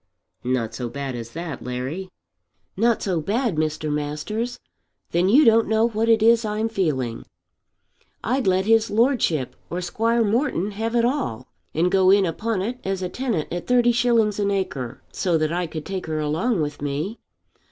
[0.43, 2.09] "Not so bad as that, Larry."
[2.75, 3.93] "Not so bad, Mr.
[3.93, 4.59] Masters!
[5.11, 7.23] Then you don't know what it is I'm feeling.
[8.23, 12.79] I'd let his lordship or Squire Morton have it all, and go in upon it
[12.83, 16.81] as a tenant at 30_s._ an acre, so that I could take her along with
[16.81, 17.19] me.